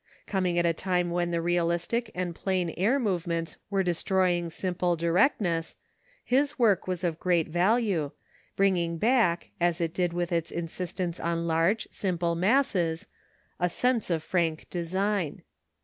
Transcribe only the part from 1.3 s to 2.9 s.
realistic and plain